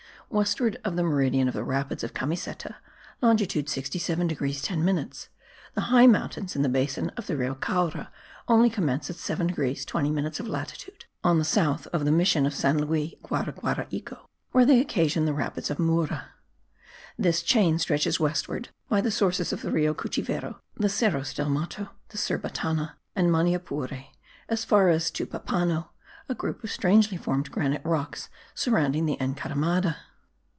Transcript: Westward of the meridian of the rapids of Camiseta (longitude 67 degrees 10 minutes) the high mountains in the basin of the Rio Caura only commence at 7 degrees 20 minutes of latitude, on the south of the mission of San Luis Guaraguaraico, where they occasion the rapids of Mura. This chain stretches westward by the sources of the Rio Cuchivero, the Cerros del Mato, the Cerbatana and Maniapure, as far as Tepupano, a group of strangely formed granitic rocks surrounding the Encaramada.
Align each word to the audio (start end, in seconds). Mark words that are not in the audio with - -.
Westward 0.33 0.79
of 0.85 0.95
the 0.95 1.03
meridian 1.03 1.49
of 1.49 1.53
the 1.53 1.61
rapids 1.61 2.05
of 2.05 2.13
Camiseta 2.13 2.75
(longitude 3.21 3.67
67 3.67 4.27
degrees 4.27 4.61
10 4.61 4.81
minutes) 4.85 5.27
the 5.73 5.81
high 5.91 6.07
mountains 6.07 6.55
in 6.55 6.61
the 6.61 6.69
basin 6.69 7.09
of 7.17 7.27
the 7.27 7.35
Rio 7.35 7.53
Caura 7.53 8.09
only 8.47 8.69
commence 8.69 9.09
at 9.09 9.17
7 9.17 9.47
degrees 9.47 9.83
20 9.83 10.09
minutes 10.09 10.39
of 10.39 10.47
latitude, 10.47 11.03
on 11.21 11.37
the 11.37 11.43
south 11.43 11.85
of 11.87 12.05
the 12.05 12.13
mission 12.13 12.45
of 12.45 12.53
San 12.53 12.77
Luis 12.79 13.13
Guaraguaraico, 13.21 14.19
where 14.53 14.65
they 14.65 14.79
occasion 14.79 15.25
the 15.25 15.33
rapids 15.33 15.69
of 15.69 15.79
Mura. 15.79 16.29
This 17.19 17.43
chain 17.43 17.77
stretches 17.77 18.17
westward 18.17 18.69
by 18.87 19.01
the 19.01 19.11
sources 19.11 19.51
of 19.51 19.61
the 19.61 19.71
Rio 19.73 19.93
Cuchivero, 19.93 20.61
the 20.77 20.87
Cerros 20.87 21.35
del 21.35 21.49
Mato, 21.49 21.89
the 22.07 22.17
Cerbatana 22.17 22.93
and 23.17 23.29
Maniapure, 23.29 24.05
as 24.47 24.63
far 24.63 24.87
as 24.87 25.11
Tepupano, 25.11 25.89
a 26.29 26.35
group 26.35 26.63
of 26.63 26.71
strangely 26.71 27.17
formed 27.17 27.51
granitic 27.51 27.81
rocks 27.85 28.29
surrounding 28.55 29.05
the 29.05 29.17
Encaramada. 29.19 29.97